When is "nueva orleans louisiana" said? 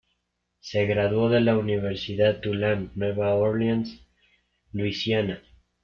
2.95-5.43